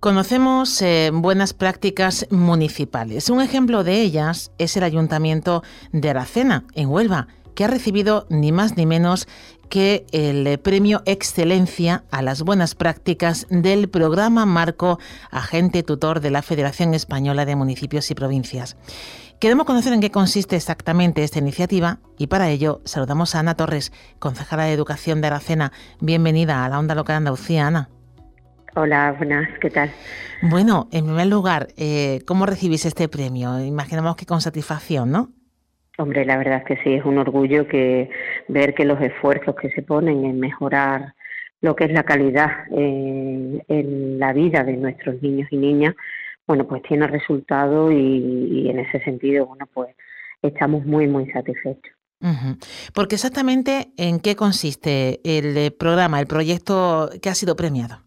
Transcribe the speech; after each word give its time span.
Conocemos 0.00 0.80
eh, 0.80 1.10
buenas 1.12 1.52
prácticas 1.52 2.26
municipales. 2.30 3.28
Un 3.28 3.42
ejemplo 3.42 3.84
de 3.84 4.00
ellas 4.00 4.50
es 4.56 4.74
el 4.78 4.82
Ayuntamiento 4.82 5.62
de 5.92 6.08
Aracena, 6.08 6.64
en 6.74 6.88
Huelva, 6.88 7.28
que 7.54 7.64
ha 7.64 7.68
recibido 7.68 8.26
ni 8.30 8.50
más 8.50 8.78
ni 8.78 8.86
menos 8.86 9.28
que 9.68 10.06
el 10.12 10.58
premio 10.58 11.02
Excelencia 11.04 12.04
a 12.10 12.22
las 12.22 12.40
buenas 12.40 12.74
prácticas 12.74 13.46
del 13.50 13.90
programa 13.90 14.46
Marco 14.46 14.98
Agente 15.30 15.82
Tutor 15.82 16.20
de 16.20 16.30
la 16.30 16.40
Federación 16.40 16.94
Española 16.94 17.44
de 17.44 17.56
Municipios 17.56 18.10
y 18.10 18.14
Provincias. 18.14 18.78
Queremos 19.38 19.66
conocer 19.66 19.92
en 19.92 20.00
qué 20.00 20.10
consiste 20.10 20.56
exactamente 20.56 21.24
esta 21.24 21.40
iniciativa 21.40 21.98
y 22.16 22.28
para 22.28 22.48
ello 22.48 22.80
saludamos 22.86 23.34
a 23.34 23.40
Ana 23.40 23.54
Torres, 23.54 23.92
concejala 24.18 24.64
de 24.64 24.72
Educación 24.72 25.20
de 25.20 25.26
Aracena. 25.26 25.72
Bienvenida 26.00 26.64
a 26.64 26.70
la 26.70 26.78
Onda 26.78 26.94
Local 26.94 27.16
Andalucía, 27.16 27.66
Ana. 27.66 27.90
Hola, 28.76 29.14
buenas, 29.18 29.48
¿qué 29.60 29.68
tal? 29.68 29.90
Bueno, 30.42 30.88
en 30.92 31.04
primer 31.04 31.26
lugar, 31.26 31.68
eh, 31.76 32.20
¿cómo 32.26 32.46
recibís 32.46 32.86
este 32.86 33.08
premio? 33.08 33.58
Imaginamos 33.58 34.16
que 34.16 34.26
con 34.26 34.40
satisfacción, 34.40 35.10
¿no? 35.10 35.30
Hombre, 35.98 36.24
la 36.24 36.36
verdad 36.36 36.58
es 36.58 36.64
que 36.64 36.82
sí, 36.84 36.94
es 36.94 37.04
un 37.04 37.18
orgullo 37.18 37.66
que 37.66 38.08
ver 38.48 38.74
que 38.74 38.84
los 38.84 39.00
esfuerzos 39.00 39.54
que 39.56 39.70
se 39.70 39.82
ponen 39.82 40.24
en 40.24 40.38
mejorar 40.38 41.14
lo 41.60 41.74
que 41.76 41.84
es 41.84 41.92
la 41.92 42.04
calidad 42.04 42.50
eh, 42.70 43.62
en 43.68 44.18
la 44.18 44.32
vida 44.32 44.62
de 44.62 44.76
nuestros 44.76 45.20
niños 45.20 45.48
y 45.50 45.56
niñas, 45.56 45.94
bueno, 46.46 46.66
pues 46.66 46.82
tiene 46.82 47.06
resultado 47.06 47.90
y, 47.92 47.96
y 47.96 48.70
en 48.70 48.78
ese 48.78 49.00
sentido, 49.04 49.46
bueno, 49.46 49.66
pues 49.72 49.94
estamos 50.42 50.86
muy, 50.86 51.06
muy 51.06 51.30
satisfechos. 51.32 51.92
Porque 52.94 53.14
exactamente 53.14 53.92
en 53.96 54.20
qué 54.20 54.36
consiste 54.36 55.20
el 55.24 55.56
eh, 55.56 55.70
programa, 55.70 56.20
el 56.20 56.26
proyecto 56.26 57.10
que 57.22 57.30
ha 57.30 57.34
sido 57.34 57.56
premiado. 57.56 58.02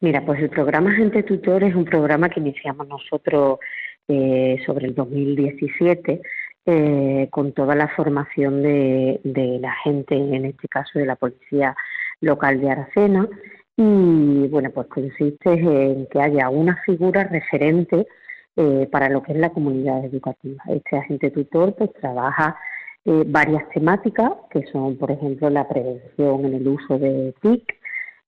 Mira, 0.00 0.24
pues 0.24 0.40
el 0.40 0.48
programa 0.48 0.92
Gente 0.92 1.24
Tutor 1.24 1.64
es 1.64 1.74
un 1.74 1.84
programa 1.84 2.28
que 2.28 2.38
iniciamos 2.38 2.86
nosotros 2.86 3.58
eh, 4.06 4.62
sobre 4.64 4.86
el 4.86 4.94
2017 4.94 6.22
eh, 6.66 7.28
con 7.30 7.52
toda 7.52 7.74
la 7.74 7.88
formación 7.88 8.62
de, 8.62 9.20
la 9.60 9.74
gente, 9.82 10.14
en 10.14 10.44
este 10.44 10.68
caso 10.68 11.00
de 11.00 11.06
la 11.06 11.16
policía 11.16 11.76
local 12.20 12.60
de 12.60 12.70
Aracena. 12.70 13.28
Y 13.76 14.46
bueno, 14.48 14.70
pues 14.70 14.86
consiste 14.86 15.52
en 15.52 16.06
que 16.06 16.20
haya 16.20 16.48
una 16.48 16.80
figura 16.86 17.24
referente 17.24 18.06
eh, 18.54 18.88
para 18.92 19.08
lo 19.08 19.24
que 19.24 19.32
es 19.32 19.38
la 19.38 19.50
comunidad 19.50 20.04
educativa. 20.04 20.62
Este 20.68 20.96
agente 20.96 21.32
tutor 21.32 21.74
pues 21.74 21.92
trabaja 21.94 22.56
varias 23.04 23.66
temáticas 23.70 24.32
que 24.50 24.66
son, 24.70 24.98
por 24.98 25.10
ejemplo, 25.10 25.48
la 25.48 25.66
prevención 25.66 26.44
en 26.44 26.54
el 26.54 26.68
uso 26.68 26.98
de 26.98 27.34
TIC, 27.40 27.78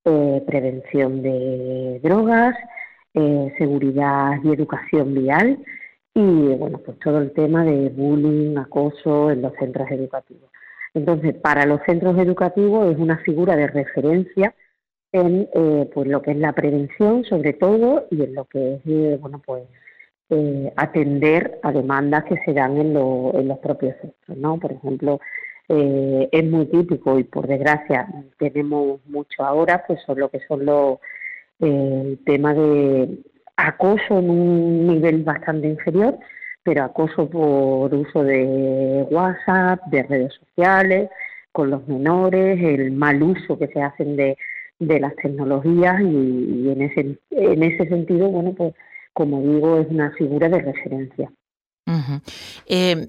eh, 0.05 0.43
prevención 0.47 1.23
de 1.23 2.01
drogas, 2.03 2.57
eh, 3.13 3.53
seguridad 3.59 4.39
y 4.43 4.53
educación 4.53 5.15
vial 5.15 5.59
y 6.15 6.55
bueno, 6.57 6.79
pues 6.79 6.99
todo 7.01 7.19
el 7.19 7.33
tema 7.33 7.65
de 7.65 7.91
bullying, 7.91 8.57
acoso 8.57 9.31
en 9.31 9.43
los 9.43 9.53
centros 9.59 9.91
educativos. 9.91 10.51
Entonces, 10.95 11.35
para 11.35 11.67
los 11.67 11.81
centros 11.87 12.19
educativos 12.19 12.91
es 12.91 12.99
una 12.99 13.19
figura 13.19 13.57
de 13.57 13.67
referencia 13.67 14.55
en 15.13 15.49
eh, 15.55 15.91
pues 15.93 16.09
lo 16.09 16.23
que 16.23 16.31
es 16.31 16.39
la 16.39 16.53
prevención 16.53 17.25
sobre 17.25 17.53
todo 17.53 18.07
y 18.11 18.23
en 18.23 18.35
lo 18.35 18.47
que 18.47 18.81
es 18.85 19.21
bueno 19.21 19.43
pues 19.45 19.65
atender 20.77 21.59
a 21.63 21.73
demandas 21.73 22.25
que 22.25 22.37
se 22.45 22.55
dan 22.55 22.79
en, 22.79 22.97
en 22.97 23.49
los 23.49 23.59
propios 23.59 23.97
centros, 24.01 24.39
¿no? 24.39 24.59
Por 24.59 24.73
ejemplo, 24.73 25.21
eh, 25.73 26.29
es 26.33 26.45
muy 26.51 26.67
típico 26.67 27.17
y 27.17 27.23
por 27.23 27.47
desgracia 27.47 28.09
tenemos 28.39 29.01
mucho 29.07 29.45
ahora, 29.45 29.85
pues 29.87 30.01
son 30.05 30.19
lo 30.19 30.29
que 30.29 30.41
son 30.49 30.65
los 30.65 30.99
eh, 31.61 32.19
temas 32.27 32.57
de 32.57 33.21
acoso 33.57 34.19
en 34.19 34.31
un 34.31 34.87
nivel 34.89 35.23
bastante 35.23 35.69
inferior, 35.69 36.19
pero 36.65 36.83
acoso 36.83 37.31
por 37.31 37.95
uso 37.95 38.25
de 38.25 39.07
WhatsApp, 39.13 39.81
de 39.87 40.03
redes 40.03 40.35
sociales, 40.35 41.09
con 41.53 41.71
los 41.71 41.87
menores, 41.87 42.61
el 42.61 42.91
mal 42.91 43.23
uso 43.23 43.57
que 43.57 43.69
se 43.69 43.81
hacen 43.81 44.17
de, 44.17 44.37
de 44.81 44.99
las 44.99 45.15
tecnologías 45.17 46.01
y, 46.01 46.69
en, 46.69 46.83
ese, 46.83 47.17
en 47.31 47.63
ese 47.63 47.89
sentido, 47.89 48.29
bueno, 48.29 48.55
pues 48.57 48.75
como 49.13 49.41
digo, 49.41 49.79
es 49.79 49.87
una 49.89 50.11
figura 50.13 50.49
de 50.49 50.63
referencia. 50.63 51.31
Eh, 52.67 53.09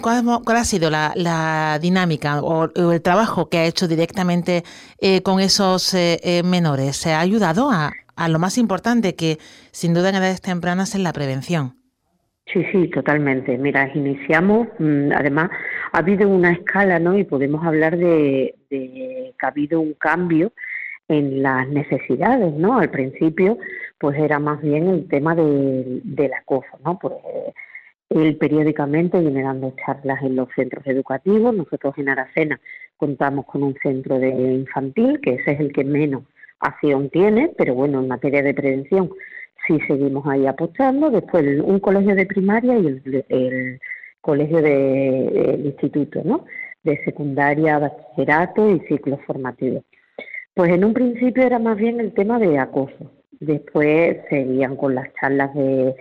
cuál, 0.00 0.56
ha 0.56 0.64
sido 0.64 0.90
la, 0.90 1.78
dinámica 1.80 2.42
o, 2.42 2.92
el 2.92 3.02
trabajo 3.02 3.48
que 3.48 3.58
ha 3.58 3.64
hecho 3.64 3.88
directamente 3.88 4.62
eh, 5.00 5.22
con 5.22 5.40
esos 5.40 5.94
eh, 5.94 6.42
menores? 6.44 6.96
¿Se 6.96 7.12
ha 7.12 7.20
ayudado 7.20 7.70
a, 7.70 7.92
lo 8.28 8.38
más 8.38 8.58
importante 8.58 9.14
que 9.14 9.38
sin 9.72 9.94
duda 9.94 10.10
en 10.10 10.16
edades 10.16 10.40
tempranas 10.40 10.94
es 10.94 11.00
la 11.00 11.12
prevención? 11.12 11.74
Sí, 12.52 12.64
sí, 12.70 12.88
totalmente. 12.88 13.56
Mira, 13.56 13.90
iniciamos, 13.94 14.68
mm, 14.78 15.12
además 15.12 15.50
ha 15.92 15.98
habido 15.98 16.28
una 16.28 16.52
escala, 16.52 16.98
¿no? 16.98 17.16
Y 17.16 17.24
podemos 17.24 17.64
hablar 17.64 17.96
de, 17.96 18.54
que 18.68 19.34
ha 19.40 19.48
habido 19.48 19.80
un 19.80 19.94
cambio 19.94 20.52
en 21.08 21.42
las 21.42 21.68
necesidades, 21.68 22.52
¿no? 22.54 22.78
Al 22.78 22.90
principio, 22.90 23.58
pues 23.98 24.18
era 24.18 24.38
más 24.38 24.60
bien 24.60 24.88
el 24.88 25.08
tema 25.08 25.34
de, 25.34 26.00
del 26.02 26.32
acoso, 26.34 26.78
¿no? 26.84 26.98
Pues, 26.98 27.14
él 28.22 28.36
periódicamente 28.36 29.20
viene 29.20 29.42
dando 29.42 29.74
charlas 29.84 30.22
en 30.22 30.36
los 30.36 30.48
centros 30.54 30.86
educativos. 30.86 31.54
Nosotros 31.54 31.94
en 31.98 32.08
Aracena 32.08 32.60
contamos 32.96 33.46
con 33.46 33.62
un 33.62 33.74
centro 33.82 34.18
de 34.18 34.28
infantil, 34.30 35.20
que 35.20 35.34
ese 35.34 35.52
es 35.52 35.60
el 35.60 35.72
que 35.72 35.84
menos 35.84 36.22
acción 36.60 37.10
tiene, 37.10 37.52
pero 37.58 37.74
bueno, 37.74 38.00
en 38.00 38.08
materia 38.08 38.42
de 38.42 38.54
prevención 38.54 39.10
sí 39.66 39.78
seguimos 39.86 40.26
ahí 40.26 40.46
apostando. 40.46 41.10
Después 41.10 41.44
un 41.62 41.80
colegio 41.80 42.14
de 42.14 42.26
primaria 42.26 42.78
y 42.78 42.86
el, 43.28 43.80
colegio 44.20 44.62
de, 44.62 45.60
instituto, 45.64 46.22
¿no? 46.24 46.46
De 46.82 47.02
secundaria, 47.04 47.78
bachillerato 47.78 48.70
y 48.70 48.80
ciclos 48.80 49.20
formativos. 49.26 49.84
Pues 50.54 50.70
en 50.70 50.84
un 50.84 50.94
principio 50.94 51.42
era 51.42 51.58
más 51.58 51.76
bien 51.76 52.00
el 52.00 52.14
tema 52.14 52.38
de 52.38 52.58
acoso. 52.58 53.10
Después 53.40 54.18
seguían 54.30 54.76
con 54.76 54.94
las 54.94 55.12
charlas 55.20 55.52
de 55.54 55.94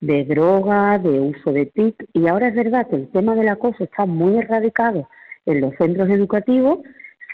de 0.00 0.24
droga, 0.24 0.98
de 0.98 1.20
uso 1.20 1.52
de 1.52 1.66
TIC, 1.66 2.08
y 2.12 2.26
ahora 2.26 2.48
es 2.48 2.54
verdad 2.54 2.86
que 2.88 2.96
el 2.96 3.08
tema 3.10 3.34
del 3.34 3.48
acoso 3.48 3.84
está 3.84 4.06
muy 4.06 4.38
erradicado 4.38 5.08
en 5.46 5.60
los 5.60 5.74
centros 5.76 6.08
educativos, 6.10 6.80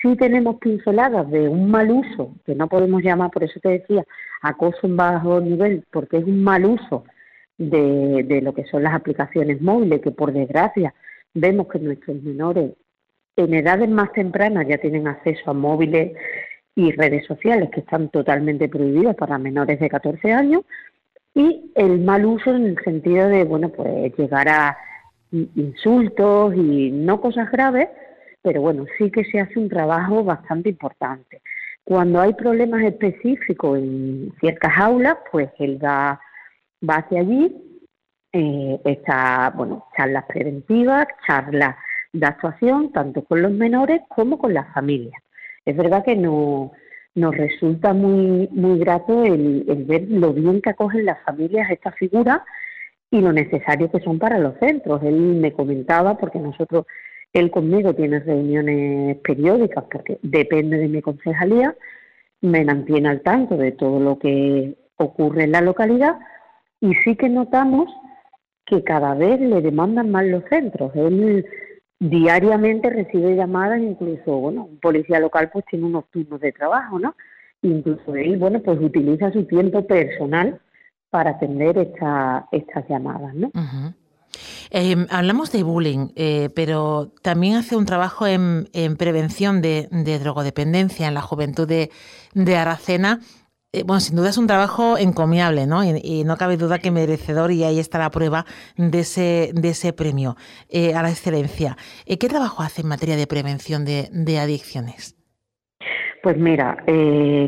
sí 0.00 0.16
tenemos 0.16 0.56
pinceladas 0.56 1.30
de 1.30 1.48
un 1.48 1.70
mal 1.70 1.90
uso, 1.90 2.34
que 2.44 2.54
no 2.54 2.68
podemos 2.68 3.02
llamar, 3.02 3.30
por 3.30 3.44
eso 3.44 3.58
te 3.60 3.70
decía, 3.70 4.04
acoso 4.42 4.86
en 4.86 4.96
bajo 4.96 5.40
nivel, 5.40 5.84
porque 5.90 6.18
es 6.18 6.24
un 6.24 6.42
mal 6.42 6.64
uso 6.64 7.04
de, 7.58 8.24
de 8.24 8.42
lo 8.42 8.52
que 8.54 8.64
son 8.66 8.82
las 8.82 8.94
aplicaciones 8.94 9.60
móviles, 9.60 10.00
que 10.00 10.10
por 10.10 10.32
desgracia 10.32 10.94
vemos 11.34 11.68
que 11.68 11.78
nuestros 11.78 12.22
menores 12.22 12.72
en 13.36 13.54
edades 13.54 13.88
más 13.88 14.12
tempranas 14.12 14.66
ya 14.68 14.78
tienen 14.78 15.08
acceso 15.08 15.50
a 15.50 15.54
móviles 15.54 16.12
y 16.74 16.92
redes 16.92 17.26
sociales 17.26 17.70
que 17.70 17.80
están 17.80 18.08
totalmente 18.10 18.68
prohibidas 18.68 19.14
para 19.16 19.38
menores 19.38 19.78
de 19.78 19.88
14 19.88 20.32
años, 20.32 20.62
y 21.34 21.72
el 21.74 22.00
mal 22.00 22.24
uso 22.24 22.54
en 22.54 22.66
el 22.66 22.78
sentido 22.84 23.28
de, 23.28 23.44
bueno, 23.44 23.70
pues 23.70 24.16
llegar 24.16 24.48
a 24.48 24.76
insultos 25.30 26.54
y 26.54 26.90
no 26.90 27.20
cosas 27.20 27.50
graves, 27.50 27.88
pero 28.42 28.60
bueno, 28.60 28.84
sí 28.98 29.10
que 29.10 29.24
se 29.24 29.40
hace 29.40 29.58
un 29.58 29.68
trabajo 29.68 30.22
bastante 30.24 30.68
importante. 30.68 31.40
Cuando 31.84 32.20
hay 32.20 32.34
problemas 32.34 32.82
específicos 32.82 33.78
en 33.78 34.32
ciertas 34.40 34.72
aulas, 34.76 35.16
pues 35.30 35.48
él 35.58 35.82
va, 35.82 36.20
va 36.88 36.96
hacia 36.96 37.20
allí, 37.20 37.56
eh, 38.32 38.80
está, 38.84 39.52
bueno, 39.56 39.86
charlas 39.96 40.24
preventivas, 40.26 41.06
charlas 41.26 41.76
de 42.12 42.26
actuación, 42.26 42.92
tanto 42.92 43.24
con 43.24 43.42
los 43.42 43.52
menores 43.52 44.02
como 44.08 44.38
con 44.38 44.52
las 44.54 44.72
familias. 44.74 45.20
Es 45.64 45.76
verdad 45.76 46.04
que 46.04 46.16
no, 46.16 46.72
nos 47.14 47.36
resulta 47.36 47.92
muy, 47.92 48.48
muy 48.52 48.78
grato 48.78 49.24
el, 49.24 49.64
ver 49.86 50.06
lo 50.08 50.32
bien 50.32 50.60
que 50.62 50.70
acogen 50.70 51.04
las 51.04 51.22
familias 51.24 51.70
esta 51.70 51.92
figura 51.92 52.44
y 53.10 53.20
lo 53.20 53.32
necesario 53.32 53.90
que 53.90 54.00
son 54.00 54.18
para 54.18 54.38
los 54.38 54.58
centros. 54.58 55.02
Él 55.02 55.14
me 55.14 55.52
comentaba, 55.52 56.16
porque 56.16 56.38
nosotros, 56.38 56.86
él 57.32 57.50
conmigo 57.50 57.94
tiene 57.94 58.20
reuniones 58.20 59.18
periódicas, 59.18 59.84
porque 59.90 60.18
depende 60.22 60.78
de 60.78 60.88
mi 60.88 61.02
concejalía, 61.02 61.76
me 62.40 62.64
mantiene 62.64 63.10
al 63.10 63.20
tanto 63.20 63.56
de 63.56 63.72
todo 63.72 64.00
lo 64.00 64.18
que 64.18 64.74
ocurre 64.96 65.44
en 65.44 65.52
la 65.52 65.60
localidad 65.60 66.18
y 66.80 66.94
sí 67.04 67.16
que 67.16 67.28
notamos 67.28 67.92
que 68.64 68.82
cada 68.82 69.14
vez 69.14 69.40
le 69.40 69.60
demandan 69.60 70.10
más 70.10 70.24
los 70.24 70.44
centros. 70.48 70.92
Él 70.94 71.44
diariamente 72.02 72.90
recibe 72.90 73.36
llamadas, 73.36 73.80
incluso, 73.80 74.32
bueno, 74.36 74.64
un 74.64 74.78
policía 74.80 75.20
local 75.20 75.50
pues 75.52 75.64
tiene 75.66 75.86
unos 75.86 76.04
turnos 76.10 76.40
de 76.40 76.50
trabajo, 76.50 76.98
¿no? 76.98 77.14
Incluso 77.62 78.16
él, 78.16 78.38
bueno, 78.38 78.60
pues 78.60 78.80
utiliza 78.80 79.30
su 79.32 79.44
tiempo 79.44 79.86
personal 79.86 80.60
para 81.10 81.30
atender 81.30 81.78
esta, 81.78 82.48
estas 82.50 82.88
llamadas, 82.88 83.34
¿no? 83.34 83.52
Em, 84.70 85.06
hablamos 85.10 85.52
de 85.52 85.62
bullying, 85.62 86.08
eh, 86.16 86.48
pero 86.56 87.12
también 87.22 87.54
hace 87.54 87.76
un 87.76 87.86
trabajo 87.86 88.26
en, 88.26 88.66
prevención 88.98 89.62
de, 89.62 89.88
drogodependencia 90.20 91.06
en 91.06 91.14
la 91.14 91.22
juventud 91.22 91.68
de, 91.68 92.56
Aracena. 92.56 93.20
Eh, 93.72 93.84
bueno, 93.84 94.00
sin 94.00 94.16
duda 94.16 94.30
es 94.30 94.38
un 94.38 94.46
trabajo 94.46 94.98
encomiable, 94.98 95.66
¿no? 95.66 95.82
Y, 95.84 96.24
no 96.24 96.36
cabe 96.36 96.56
duda 96.56 96.78
que 96.78 96.90
merecedor, 96.90 97.52
y 97.52 97.64
ahí 97.64 97.78
está 97.78 97.98
la 97.98 98.10
prueba 98.10 98.44
de 98.76 99.00
ese, 99.00 99.50
de 99.54 99.70
ese 99.70 99.92
premio 99.92 100.36
eh, 100.68 100.94
a 100.94 101.02
la 101.02 101.10
excelencia. 101.10 101.76
¿Qué 102.06 102.28
trabajo 102.28 102.62
hace 102.62 102.82
en 102.82 102.88
materia 102.88 103.16
de 103.16 103.26
prevención 103.26 103.84
de, 103.84 104.38
adicciones? 104.38 105.16
Pues 106.22 106.36
mira, 106.36 106.84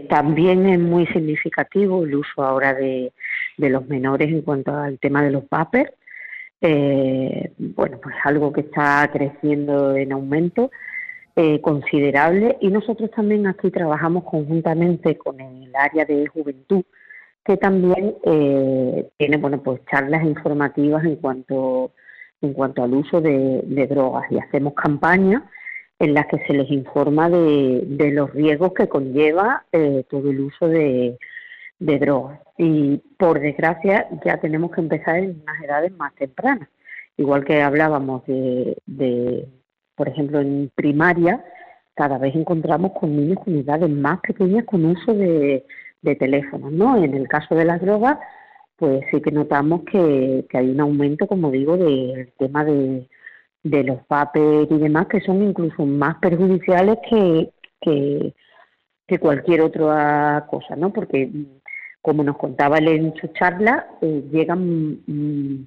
también 0.09 0.69
es 0.69 0.81
muy 0.81 1.07
significativo 1.07 2.05
el 2.05 2.17
uso 2.17 2.43
ahora 2.43 2.75
de, 2.75 3.13
de 3.57 3.69
los 3.69 3.87
menores 3.87 4.29
en 4.31 4.43
cuanto 4.43 4.75
al 4.75 4.99
tema 4.99 5.23
de 5.23 5.31
los 5.31 5.49
vapers. 5.49 5.93
Eh, 6.61 7.53
bueno, 7.59 8.01
pues 8.03 8.15
algo 8.25 8.53
que 8.53 8.63
está 8.63 9.11
creciendo 9.13 9.95
en 9.97 10.13
aumento 10.13 10.71
eh, 11.37 11.61
considerable 11.61 12.57
y 12.61 12.69
nosotros 12.69 13.11
también 13.11 13.47
aquí 13.47 13.71
trabajamos 13.71 14.25
conjuntamente 14.25 15.17
con 15.19 15.41
el 15.41 15.75
área 15.75 16.05
de 16.05 16.27
juventud 16.29 16.85
que 17.45 17.57
también 17.57 18.15
eh, 18.25 19.09
tiene 19.17 19.37
bueno 19.39 19.63
pues 19.63 19.81
charlas 19.91 20.25
informativas 20.25 21.05
en 21.05 21.17
cuanto 21.17 21.93
en 22.41 22.53
cuanto 22.53 22.83
al 22.83 22.95
uso 22.95 23.21
de, 23.21 23.63
drogas 23.89 24.31
y 24.31 24.39
hacemos 24.39 24.75
campañas 24.75 25.43
en 25.99 26.15
las 26.15 26.27
que 26.27 26.39
se 26.47 26.53
les 26.53 26.71
informa 26.71 27.31
de, 27.31 27.83
de 27.87 28.11
los 28.11 28.33
riesgos 28.33 28.75
que 28.75 28.89
conlleva 28.89 29.65
todo 30.11 30.31
el 30.31 30.41
uso 30.41 30.69
de, 30.69 31.17
de 31.79 31.99
drogas. 31.99 32.41
Y 32.59 32.99
por 33.19 33.41
desgracia 33.41 34.09
ya 34.25 34.39
tenemos 34.39 34.71
que 34.73 34.81
empezar 34.81 35.17
en 35.17 35.43
unas 35.43 35.63
edades 35.63 35.93
más 35.93 36.15
tempranas. 36.15 36.69
Igual 37.17 37.45
que 37.45 37.63
hablábamos 37.63 38.25
de, 38.27 38.77
de 38.87 39.49
por 39.97 40.09
ejemplo, 40.09 40.41
en 40.41 40.71
primaria, 40.75 41.45
cada 41.95 42.19
vez 42.19 42.35
encontramos 42.35 42.93
con 42.93 43.17
niños 43.17 43.39
con 43.45 43.57
edades 43.57 43.91
más 43.91 44.21
pequeñas 44.21 44.65
con 44.65 44.85
uso 44.85 45.15
de, 45.15 45.65
teléfonos, 46.19 46.71
¿no? 46.71 47.03
En 47.03 47.15
el 47.15 47.27
caso 47.29 47.55
de 47.55 47.65
las 47.65 47.81
drogas, 47.81 48.19
pues 48.77 49.01
sí 49.11 49.23
que 49.23 49.31
notamos 49.31 49.83
que, 49.91 50.45
hay 50.53 50.71
un 50.71 50.81
aumento, 50.81 51.27
como 51.27 51.51
digo, 51.51 51.77
del 51.79 52.33
tema 52.39 52.65
de, 52.65 53.09
de 53.63 53.85
los 53.85 54.05
papers 54.07 54.71
y 54.71 54.79
demás, 54.79 55.07
que 55.07 55.21
son 55.21 55.43
incluso 55.43 55.87
más 55.87 56.17
perjudiciales 56.17 56.99
que, 57.09 57.51
que, 57.81 58.35
que 59.07 59.19
cualquier 59.19 59.63
otra 59.63 60.47
cosa, 60.51 60.77
¿no? 60.77 60.93
Porque 60.93 61.31
como 62.05 62.23
nos 62.23 62.37
contaba 62.37 62.77
él 62.79 62.89
en 62.89 63.15
su 63.17 63.29
charla, 63.29 63.87
eh, 64.03 64.25
llegan, 64.31 65.01
mm, 65.07 65.67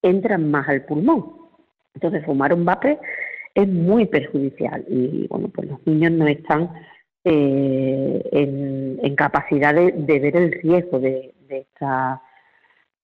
entran 0.00 0.50
más 0.50 0.66
al 0.66 0.86
pulmón. 0.86 1.26
Entonces, 1.94 2.24
fumar 2.24 2.54
un 2.54 2.64
vape 2.64 2.98
es 3.54 3.68
muy 3.68 4.06
perjudicial 4.06 4.84
y, 4.88 5.26
bueno, 5.28 5.48
pues 5.48 5.68
los 5.68 5.86
niños 5.86 6.12
no 6.12 6.26
están 6.26 6.70
eh, 7.24 8.22
en, 8.32 9.16
capacidad 9.16 9.74
de, 9.74 9.92
ver 9.92 10.36
el 10.36 10.52
riesgo 10.60 10.98
de, 10.98 11.32
esta, 11.48 12.20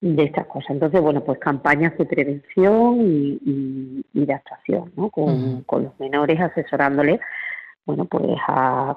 de 0.00 0.24
estas 0.24 0.46
cosas. 0.46 0.70
Entonces, 0.70 1.00
bueno, 1.00 1.24
pues 1.24 1.38
campañas 1.38 1.96
de 1.96 2.04
prevención 2.04 2.98
y, 3.00 4.02
de 4.12 4.32
actuación, 4.34 4.92
¿no? 4.96 5.08
Con, 5.10 5.62
con 5.62 5.84
los 5.84 6.00
menores 6.00 6.40
asesorándoles 6.40 7.20
bueno, 7.86 8.04
pues 8.04 8.38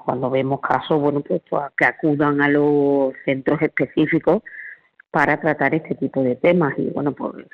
cuando 0.04 0.30
vemos 0.30 0.60
casos, 0.60 1.00
bueno, 1.00 1.20
pues, 1.20 1.42
pues 1.50 1.64
que 1.76 1.84
acudan 1.84 2.40
a 2.40 2.48
los 2.48 3.12
centros 3.24 3.60
específicos 3.62 4.42
para 5.10 5.40
tratar 5.40 5.74
este 5.74 5.96
tipo 5.96 6.22
de 6.22 6.36
temas 6.36 6.74
y, 6.78 6.90
bueno, 6.90 7.12
pues 7.12 7.44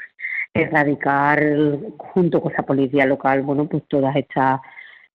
erradicar 0.54 1.40
junto 1.96 2.40
con 2.40 2.52
la 2.52 2.64
policía 2.64 3.06
local, 3.06 3.42
bueno, 3.42 3.68
pues 3.68 3.84
todas 3.88 4.14
estas 4.16 4.60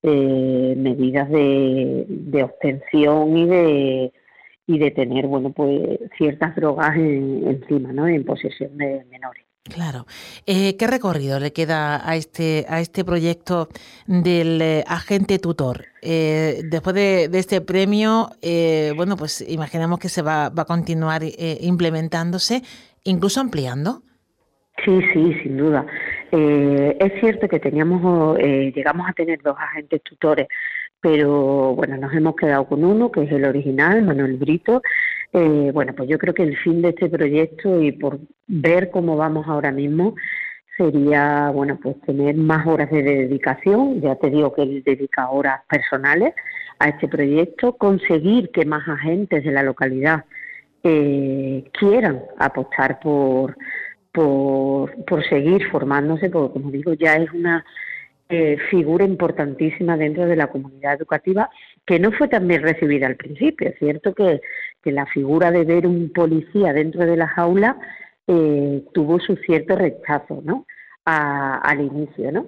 eh, 0.03 0.73
medidas 0.77 1.29
de, 1.29 2.05
de 2.07 2.43
obtención 2.43 3.37
y 3.37 3.45
de 3.45 4.13
y 4.67 4.79
de 4.79 4.91
tener, 4.91 5.27
bueno, 5.27 5.51
pues 5.51 5.99
ciertas 6.17 6.55
drogas 6.55 6.95
encima, 6.95 7.93
¿no? 7.93 8.07
En 8.07 8.25
posesión 8.25 8.77
de 8.77 9.05
menores. 9.11 9.45
Claro. 9.63 10.05
Eh, 10.45 10.77
¿Qué 10.77 10.85
recorrido 10.85 11.39
le 11.39 11.51
queda 11.51 12.07
a 12.07 12.15
este, 12.15 12.65
a 12.69 12.81
este 12.81 13.03
proyecto 13.03 13.69
del 14.05 14.61
eh, 14.61 14.83
agente 14.87 15.39
tutor? 15.39 15.85
Eh, 16.03 16.61
después 16.69 16.95
de, 16.95 17.29
este 17.33 17.61
premio, 17.61 18.29
bueno, 18.95 19.17
pues 19.17 19.43
imaginamos 19.47 19.99
que 19.99 20.09
se 20.09 20.21
va, 20.21 20.49
va 20.49 20.63
a 20.63 20.65
continuar 20.65 21.23
implementándose, 21.61 22.61
incluso 23.03 23.41
ampliando. 23.41 24.03
Sí, 24.83 25.01
sí, 25.13 25.33
sin 25.41 25.57
duda. 25.57 25.85
es 26.31 27.19
cierto 27.19 27.47
que 27.47 27.59
teníamos, 27.59 28.37
llegamos 28.37 29.09
a 29.09 29.13
tener 29.13 29.41
dos 29.41 29.55
agentes 29.57 30.03
tutores, 30.03 30.47
pero 31.05 31.75
bueno, 31.75 31.97
nos 31.97 32.13
hemos 32.13 32.35
quedado 32.35 32.65
con 32.65 32.83
uno, 32.83 33.11
que 33.11 33.23
es 33.23 33.31
el 33.31 33.45
original, 33.45 34.03
Manuel 34.03 34.37
Brito, 34.37 34.81
eh, 35.33 35.69
bueno, 35.73 35.93
pues 35.93 36.09
yo 36.09 36.17
creo 36.17 36.33
que 36.33 36.43
el 36.43 36.57
fin 36.57 36.81
de 36.81 36.89
este 36.89 37.09
proyecto 37.09 37.81
y 37.81 37.91
por 37.91 38.19
ver 38.47 38.89
cómo 38.89 39.17
vamos 39.17 39.45
ahora 39.47 39.71
mismo 39.71 40.15
sería, 40.77 41.51
bueno, 41.53 41.77
pues 41.81 41.99
tener 42.01 42.35
más 42.35 42.65
horas 42.65 42.89
de 42.89 43.03
dedicación, 43.03 44.01
ya 44.01 44.15
te 44.15 44.29
digo 44.29 44.53
que 44.53 44.63
él 44.63 44.81
dedica 44.85 45.29
horas 45.29 45.61
personales 45.69 46.33
a 46.79 46.87
este 46.89 47.07
proyecto, 47.07 47.73
conseguir 47.73 48.49
que 48.51 48.65
más 48.65 48.87
agentes 48.87 49.43
de 49.43 49.51
la 49.51 49.61
localidad 49.61 50.23
eh, 50.83 51.65
quieran 51.77 52.23
apostar 52.39 52.99
por, 52.99 53.57
por, 54.15 55.05
por 55.05 55.23
seguir 55.27 55.69
formándose, 55.69 56.29
porque 56.29 56.53
como 56.53 56.71
digo, 56.71 56.93
ya 56.93 57.15
es 57.17 57.31
una 57.31 57.65
eh, 58.29 58.57
figura 58.71 59.05
importantísima 59.05 59.97
dentro 59.97 60.25
de 60.25 60.35
la 60.35 60.47
comunidad 60.47 60.95
educativa 60.95 61.49
que 61.85 61.99
no 61.99 62.11
fue 62.11 62.27
tan 62.27 62.47
bien 62.47 62.63
recibida 62.63 63.05
al 63.05 63.17
principio. 63.17 63.69
Es 63.69 63.77
cierto 63.77 64.15
que 64.15 64.41
que 64.85 64.91
la 64.91 65.07
figura 65.07 65.49
de 65.49 65.65
ver 65.65 65.87
un 65.87 66.13
policía 66.13 66.71
dentro 66.71 67.07
de 67.07 67.17
las 67.17 67.35
aulas 67.39 67.75
eh, 68.27 68.83
tuvo 68.93 69.19
su 69.19 69.35
cierto 69.37 69.75
rechazo, 69.75 70.41
¿no? 70.45 70.65
al 71.07 71.81
inicio, 71.81 72.31
¿no? 72.31 72.47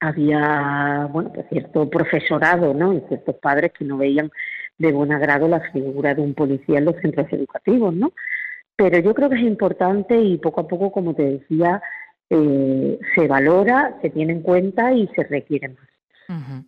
Había, 0.00 1.08
bueno, 1.12 1.32
pues 1.32 1.46
cierto 1.48 1.88
profesorado, 1.88 2.74
¿no? 2.74 2.92
Y 2.92 3.00
ciertos 3.06 3.36
padres 3.36 3.72
que 3.72 3.84
no 3.84 3.98
veían 3.98 4.32
de 4.78 4.90
buen 4.90 5.12
agrado 5.12 5.46
la 5.46 5.60
figura 5.70 6.12
de 6.16 6.22
un 6.22 6.34
policía 6.34 6.78
en 6.78 6.86
los 6.86 6.96
centros 6.96 7.28
educativos, 7.30 7.94
¿no? 7.94 8.12
Pero 8.78 9.00
yo 9.00 9.12
creo 9.12 9.28
que 9.28 9.34
es 9.34 9.42
importante 9.42 10.16
y 10.16 10.38
poco 10.38 10.60
a 10.60 10.68
poco, 10.68 10.92
como 10.92 11.12
te 11.12 11.24
decía, 11.24 11.82
eh, 12.30 12.96
se 13.12 13.26
valora, 13.26 13.98
se 14.00 14.10
tiene 14.10 14.34
en 14.34 14.42
cuenta 14.42 14.92
y 14.92 15.08
se 15.16 15.24
requiere 15.24 15.70
más. 15.70 15.88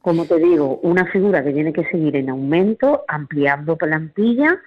Como 0.01 0.25
te 0.25 0.39
digo, 0.39 0.81
una 0.83 1.05
figura 1.05 1.45
que 1.45 1.53
tiene 1.53 1.73
que 1.73 1.85
seguir 1.85 2.17
en 2.17 2.31
aumento, 2.31 3.05
ampliando 3.07 3.77
plantilla 3.77 4.59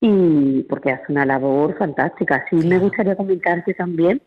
y 0.00 0.62
porque 0.62 0.90
hace 0.92 1.12
una 1.12 1.26
labor 1.26 1.76
fantástica. 1.78 2.44
Sí, 2.50 2.56
me 2.56 2.78
gustaría 2.78 3.14
comentarte 3.14 3.74
también 3.74 4.20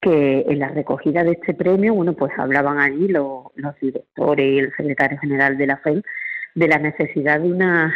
que 0.00 0.44
en 0.46 0.58
la 0.58 0.68
recogida 0.68 1.24
de 1.24 1.32
este 1.32 1.54
premio, 1.54 1.94
bueno, 1.94 2.12
pues 2.12 2.32
hablaban 2.36 2.78
allí 2.78 3.08
los, 3.08 3.46
directores 3.80 4.44
y 4.44 4.58
el 4.58 4.72
secretario 4.76 5.18
general 5.20 5.56
de 5.56 5.66
la 5.68 5.78
FEM 5.78 6.02
de 6.54 6.68
la 6.68 6.78
necesidad 6.78 7.40
de 7.40 7.50
una 7.50 7.94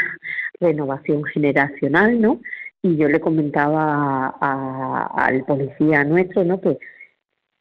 renovación 0.60 1.24
generacional, 1.24 2.20
¿no? 2.20 2.40
Y 2.82 2.96
yo 2.96 3.08
le 3.08 3.20
comentaba 3.20 4.28
al 4.38 5.44
policía 5.44 6.04
nuestro, 6.04 6.44
¿no? 6.44 6.60
Que, 6.60 6.78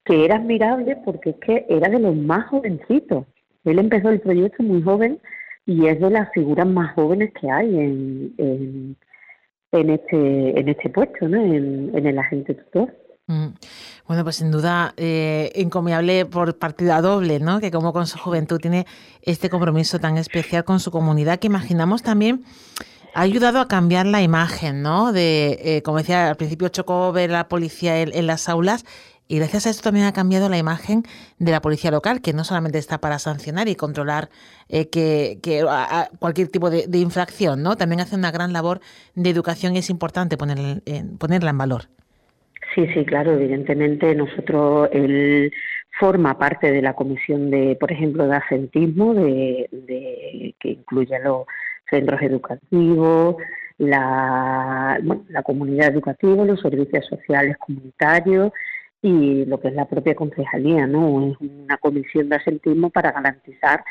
que 0.06 0.26
era 0.26 0.36
admirable 0.36 0.98
porque 1.04 1.32
es 1.32 1.36
que 1.38 1.66
era 1.70 1.90
de 1.90 2.00
los 2.00 2.16
más 2.16 2.48
jovencitos. 2.50 3.26
Él 3.66 3.80
empezó 3.80 4.10
el 4.10 4.22
proyecto 4.22 4.64
muy 4.64 4.82
joven 4.82 5.20
y 5.66 5.88
es 5.88 6.00
de 6.00 6.10
las 6.10 6.32
figuras 6.32 6.68
más 6.68 6.94
jóvenes 6.94 7.34
que 7.40 7.52
hay 7.52 7.78
en, 7.78 8.96
en 9.72 9.90
este, 9.90 10.60
en 10.60 10.70
este 10.70 10.90
puesto, 10.90 11.28
¿no? 11.28 11.38
en, 11.38 12.06
el 12.06 12.20
agente 12.20 12.54
tutor. 12.54 12.94
Mm. 13.28 13.48
Bueno, 14.08 14.24
pues 14.24 14.38
sin 14.38 14.52
duda 14.52 14.94
eh, 14.96 15.52
encomiable 15.56 16.26
por 16.26 16.58
partida 16.58 17.02
doble, 17.02 17.42
¿no? 17.42 17.60
Que 17.60 17.72
como 17.72 17.92
con 17.92 18.08
su 18.08 18.18
juventud 18.18 18.60
tiene 18.60 18.86
este 19.22 19.50
compromiso 19.50 20.00
tan 20.00 20.18
especial 20.18 20.64
con 20.64 20.80
su 20.80 20.92
comunidad 20.92 21.40
que 21.40 21.48
imaginamos 21.48 22.04
también 22.04 22.46
ha 23.18 23.22
ayudado 23.22 23.60
a 23.60 23.68
cambiar 23.68 24.06
la 24.06 24.22
imagen, 24.22 24.84
¿no? 24.84 25.12
De, 25.12 25.58
eh, 25.64 25.82
como 25.82 25.98
decía 25.98 26.30
al 26.30 26.36
principio, 26.36 26.70
chocó 26.70 27.12
ver 27.12 27.32
a 27.32 27.34
la 27.34 27.48
policía 27.48 28.00
en, 28.00 28.28
las 28.28 28.48
aulas 28.48 28.86
Y 29.28 29.38
gracias 29.38 29.66
a 29.66 29.72
esto 29.72 29.82
también 29.82 30.06
ha 30.06 30.14
cambiado 30.14 30.50
la 30.50 30.60
imagen 30.60 31.02
de 31.40 31.52
la 31.52 31.60
policía 31.60 31.90
local, 31.90 32.22
que 32.22 32.34
no 32.34 32.44
solamente 32.44 32.78
está 32.78 33.00
para 33.00 33.18
sancionar 33.18 33.68
y 33.70 33.76
controlar 33.76 34.30
eh, 34.70 34.90
que, 34.92 35.40
cualquier 36.20 36.50
tipo 36.50 36.70
de, 36.70 36.98
infracción, 37.00 37.64
¿no? 37.64 37.76
También 37.76 38.02
hace 38.02 38.16
una 38.16 38.30
gran 38.30 38.54
labor 38.54 38.82
de 39.16 39.32
educación 39.32 39.76
y 39.76 39.80
es 39.80 39.90
importante 39.90 40.38
poner, 40.38 40.84
ponerla 41.18 41.50
en 41.50 41.58
valor. 41.58 41.86
Sí, 42.76 42.86
sí, 42.94 43.04
claro, 43.04 43.34
evidentemente 43.34 44.14
nosotros 44.14 44.90
él 44.94 45.52
forma 46.00 46.38
parte 46.38 46.72
de 46.72 46.84
la 46.84 46.94
comisión 46.94 47.50
de, 47.50 47.76
por 47.80 47.92
ejemplo, 47.92 48.28
de 48.28 48.36
asentismo, 48.36 49.16
de, 49.16 50.54
que 50.60 50.70
incluye 50.70 51.18
los 51.24 51.48
centros 51.90 52.22
educativos, 52.22 53.38
la, 53.78 55.00
la 55.30 55.44
comunidad 55.44 55.90
educativa, 55.94 56.46
los 56.46 56.62
servicios 56.62 57.06
sociales 57.06 57.58
comunitarios 57.58 58.52
y 59.02 59.46
lo 59.46 59.60
que 59.60 59.70
es 59.70 59.74
la 59.74 59.86
propia 59.86 60.16
concejalía, 60.16 60.88
¿no? 60.88 61.32
Es 61.32 61.38
una 61.40 61.78
comisión 61.78 62.30
de 62.30 62.38
asentismo 62.38 62.90
para 62.90 63.12
garantizar, 63.12 63.84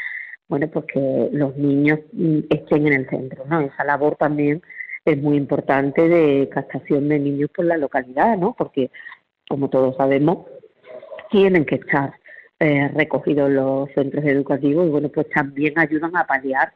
bueno, 0.49 0.69
pues 0.69 0.87
que 0.87 1.29
los 1.33 1.57
niños 1.57 2.01
mm, 2.13 2.41
estén 2.51 2.87
en 2.89 2.93
el 2.95 3.09
centro, 3.09 3.45
¿no? 3.49 3.61
Esa 3.61 3.85
labor 3.85 4.17
también 4.17 4.63
es 5.05 5.17
muy 5.23 5.37
importante 5.37 6.09
de 6.09 6.49
captación 6.49 7.09
de 7.09 7.21
niños 7.21 7.51
por 7.55 7.65
la 7.65 7.77
localidad, 7.77 8.37
¿no? 8.37 8.55
Porque, 8.59 8.91
como 9.49 9.71
todos 9.71 9.97
sabemos, 9.97 10.47
tienen 11.31 11.65
que 11.65 11.77
estar 11.77 12.15
eh, 12.59 12.89
recogidos 12.95 13.51
los 13.51 13.91
centros 13.93 14.25
educativos 14.25 14.87
y, 14.87 14.91
bueno, 14.91 15.09
pues 15.09 15.29
también 15.31 15.79
ayudan 15.79 16.17
a 16.17 16.27
paliar 16.27 16.73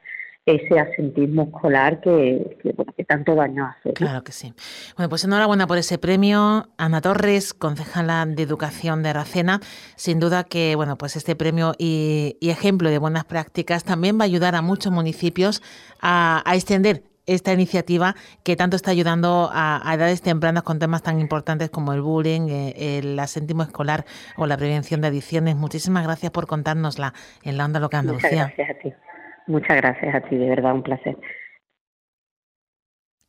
ese 0.50 0.78
asentismo 0.78 1.45
escolar 1.45 2.00
que, 2.00 2.57
bueno, 2.76 2.92
que 2.97 3.04
tanto 3.04 3.35
daño 3.35 3.66
hace. 3.66 3.92
Claro 3.92 4.23
que 4.23 4.33
sí. 4.33 4.52
Bueno, 4.97 5.09
pues 5.09 5.25
enhorabuena 5.25 5.66
por 5.66 5.78
ese 5.78 5.99
premio. 5.99 6.69
Ana 6.76 7.00
Torres, 7.00 7.54
concejala 7.54 8.26
de 8.26 8.42
Educación 8.42 9.02
de 9.02 9.11
Aracena. 9.11 9.61
Sin 9.97 10.21
duda 10.21 10.45
que, 10.45 10.76
bueno, 10.76 10.97
pues 10.99 11.16
este 11.16 11.37
premio 11.37 11.75
y, 11.78 12.37
ejemplo 12.40 12.90
de 12.90 12.99
buenas 12.99 13.25
prácticas 13.25 13.85
también 13.85 14.19
va 14.19 14.23
a 14.23 14.26
ayudar 14.26 14.54
a 14.54 14.62
muchos 14.62 14.92
municipios 14.92 15.62
a, 16.00 16.42
extender 16.52 17.04
esta 17.26 17.52
iniciativa 17.52 18.16
que 18.42 18.57
tanto 18.57 18.75
está 18.75 18.90
ayudando 18.90 19.50
a, 19.52 19.80
edades 19.95 20.21
tempranas 20.21 20.64
con 20.64 20.78
temas 20.78 21.02
tan 21.02 21.21
importantes 21.21 21.71
como 21.71 21.92
el 21.92 22.00
bullying, 22.00 22.49
eh, 22.49 22.99
el 22.99 23.19
asentismo 23.19 23.62
escolar 23.62 24.04
o 24.37 24.47
la 24.47 24.57
prevención 24.57 25.00
de 25.00 25.09
adicciones. 25.09 25.54
Muchísimas 25.54 26.02
gracias 26.02 26.33
por 26.33 26.47
contárnosla 26.47 27.14
en 27.45 27.57
la 27.57 27.64
onda 27.66 27.78
local 27.78 28.00
Andalucía. 28.00 28.47
Muchas 28.47 28.57
gracias 28.57 28.71
a 28.71 28.83
ti. 28.83 29.10
Muchas 29.47 29.77
gracias 29.77 30.15
a 30.15 30.21
ti, 30.21 30.37
de 30.37 30.49
verdad, 30.49 30.75
un 30.75 30.83
placer. 30.83 31.17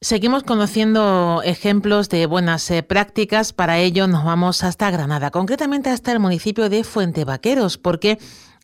Seguimos 0.04 0.42
conociendo 0.42 1.44
ejemplos 1.44 2.10
de 2.10 2.26
buenas 2.26 2.72
eh, 2.72 2.82
prácticas. 2.82 3.54
Para 3.54 3.78
ello 3.78 4.08
nos 4.08 4.26
vamos 4.26 4.64
hasta 4.64 4.90
Granada, 4.90 5.30
concretamente 5.30 5.92
hasta 5.92 6.12
el 6.12 6.20
municipio 6.20 6.70
de 6.70 6.84
Fuente 6.84 7.24
Vaqueros, 7.24 7.78
porque 7.78 8.18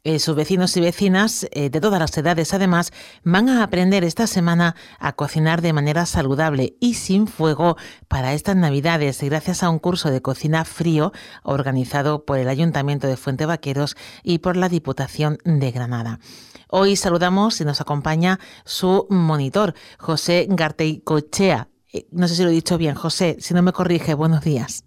eh, 0.04 0.18
sus 0.18 0.36
vecinos 0.36 0.76
y 0.78 0.82
vecinas 0.82 1.48
eh, 1.52 1.70
de 1.70 1.82
todas 1.82 2.00
las 2.00 2.18
edades 2.18 2.54
además 2.54 2.92
van 3.24 3.50
a 3.50 3.62
aprender 3.62 4.04
esta 4.04 4.26
semana 4.26 4.76
a 5.00 5.14
cocinar 5.14 5.62
de 5.62 5.74
manera 5.74 6.06
saludable 6.06 6.76
y 6.80 6.94
sin 6.94 7.28
fuego 7.28 7.78
para 8.08 8.34
estas 8.34 8.56
navidades 8.56 9.22
gracias 9.22 9.64
a 9.64 9.70
un 9.70 9.80
curso 9.80 10.10
de 10.10 10.22
cocina 10.22 10.66
frío 10.66 11.12
organizado 11.44 12.26
por 12.26 12.40
el 12.40 12.48
Ayuntamiento 12.48 13.06
de 13.06 13.18
Fuente 13.18 13.46
Vaqueros 13.46 13.96
y 14.24 14.40
por 14.40 14.56
la 14.56 14.70
Diputación 14.70 15.40
de 15.44 15.72
Granada. 15.72 16.20
Hoy 16.70 16.96
saludamos 16.96 17.60
y 17.62 17.66
nos 17.66 17.82
acompaña 17.82 18.40
su 18.66 19.08
monitor, 19.10 19.74
José 19.98 20.48
Garteicochea. 20.50 21.68
Eh, 21.94 22.06
no 22.12 22.28
sé 22.28 22.36
si 22.36 22.44
lo 22.44 22.50
he 22.50 22.54
dicho 22.54 22.78
bien, 22.78 22.96
José, 22.96 23.38
si 23.40 23.54
no 23.54 23.62
me 23.62 23.72
corrige, 23.72 24.14
buenos 24.14 24.44
días. 24.44 24.86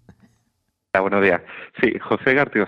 buenos 0.93 1.23
días. 1.23 1.41
Sí, 1.81 1.93
José 1.99 2.33
Gartio 2.33 2.67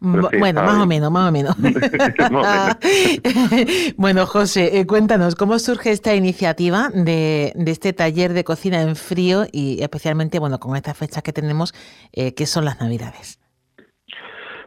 bueno, 0.00 0.62
más 0.62 0.82
o 0.82 0.86
menos, 0.86 1.10
más 1.10 1.28
o 1.28 1.32
menos. 1.32 1.56
bueno, 3.96 4.26
José, 4.26 4.78
eh, 4.78 4.86
cuéntanos, 4.86 5.34
¿cómo 5.34 5.58
surge 5.58 5.90
esta 5.90 6.14
iniciativa 6.14 6.90
de, 6.92 7.52
este 7.66 7.92
taller 7.92 8.32
de 8.32 8.44
cocina 8.44 8.82
en 8.82 8.96
frío 8.96 9.46
y 9.50 9.82
especialmente, 9.82 10.38
bueno, 10.38 10.60
con 10.60 10.76
estas 10.76 10.96
fechas 10.96 11.22
que 11.22 11.32
tenemos, 11.32 11.74
eh, 12.12 12.34
que 12.34 12.46
son 12.46 12.64
las 12.64 12.80
Navidades? 12.80 13.40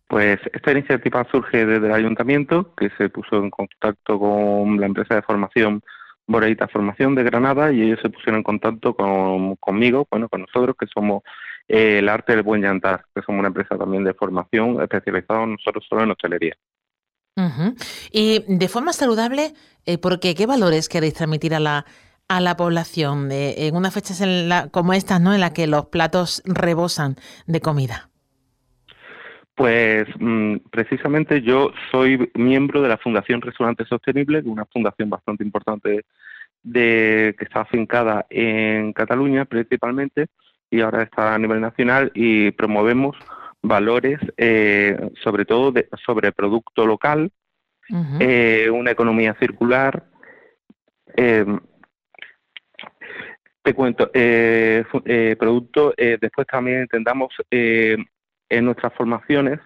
Pues 0.08 0.40
esta 0.54 0.72
iniciativa 0.72 1.28
surge 1.32 1.66
desde 1.66 1.88
el 1.88 1.94
ayuntamiento, 1.94 2.74
que 2.76 2.90
se 2.98 3.10
puso 3.10 3.38
en 3.38 3.50
contacto 3.50 4.18
con 4.20 4.80
la 4.80 4.86
empresa 4.86 5.16
de 5.16 5.22
formación 5.22 5.82
Boreita 6.28 6.68
Formación 6.68 7.16
de 7.16 7.24
Granada 7.24 7.72
y 7.72 7.82
ellos 7.82 8.00
se 8.02 8.10
pusieron 8.10 8.38
en 8.38 8.44
contacto 8.44 8.96
con, 8.96 9.56
conmigo, 9.56 10.08
bueno, 10.12 10.28
con 10.28 10.42
nosotros 10.42 10.76
que 10.78 10.86
somos 10.94 11.24
eh, 11.68 12.00
el 12.00 12.10
arte 12.10 12.34
del 12.36 12.44
buen 12.44 12.62
llantar, 12.62 13.06
que 13.16 13.22
somos 13.22 13.40
una 13.40 13.48
empresa 13.48 13.78
también 13.78 14.04
de 14.04 14.14
formación 14.14 14.82
especializada 14.82 15.46
nosotros 15.46 15.86
solo 15.88 16.04
en 16.04 16.12
hostelería. 16.12 16.56
Y 18.12 18.44
de 18.48 18.68
forma 18.68 18.94
saludable, 18.94 19.54
eh, 19.86 20.00
¿por 20.00 20.20
qué? 20.20 20.34
¿Qué 20.34 20.48
valores 20.48 20.90
queréis 20.90 21.14
transmitir 21.14 21.54
a 21.54 21.60
la, 21.60 21.86
a 22.28 22.42
la 22.42 22.58
población 22.58 23.30
en 23.32 23.76
unas 23.76 23.94
fechas 23.94 24.22
en 24.22 24.50
la, 24.50 24.70
como 24.70 24.94
estas, 24.94 25.22
¿no? 25.22 25.36
en 25.36 25.42
las 25.42 25.52
que 25.52 25.68
los 25.68 25.86
platos 25.86 26.42
rebosan 26.46 27.16
de 27.46 27.62
comida? 27.62 28.10
Pues 29.58 30.08
mm, 30.20 30.58
precisamente 30.70 31.42
yo 31.42 31.72
soy 31.90 32.30
miembro 32.36 32.80
de 32.80 32.90
la 32.90 32.98
Fundación 32.98 33.42
Restaurante 33.42 33.86
Sostenible, 33.86 34.44
una 34.46 34.66
fundación 34.66 35.10
bastante 35.10 35.44
importante 35.44 36.06
de, 36.62 37.36
que 37.36 37.44
está 37.44 37.62
afincada 37.62 38.28
en 38.30 38.94
Cataluña 38.94 39.46
principalmente 39.46 40.28
y 40.70 40.82
ahora 40.82 41.02
está 41.02 41.34
a 41.34 41.40
nivel 41.40 41.60
nacional 41.60 42.12
y 42.14 42.52
promovemos 42.52 43.18
valores 43.64 44.20
eh, 44.38 44.96
sobre 45.24 45.46
todo 45.46 45.74
sobre 46.06 46.32
producto 46.34 46.86
local, 46.86 47.32
eh, 48.20 48.70
una 48.72 48.92
economía 48.92 49.36
circular. 49.40 50.04
Em, 51.16 51.60
te 53.64 53.74
cuento, 53.74 54.12
eh, 54.14 54.86
producto, 55.40 55.96
después 55.98 56.46
también 56.46 56.82
intentamos 56.82 57.34
en 58.50 58.66
nuestras 58.66 58.94
formaciones 58.94 59.60